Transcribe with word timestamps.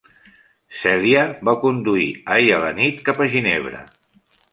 Celia 0.77 1.25
va 1.49 1.53
conduir 1.65 2.07
ahir 2.37 2.49
a 2.55 2.61
la 2.65 2.71
nit 2.79 3.05
cap 3.11 3.21
a 3.21 3.29
Ginebra. 3.35 3.83